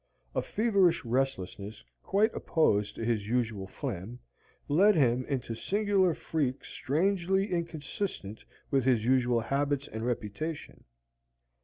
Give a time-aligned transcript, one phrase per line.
[0.33, 4.17] A feverish restlessness, quite opposed to his usual phlegm,
[4.67, 10.85] led him into singular freaks strangely inconsistent with his usual habits and reputation.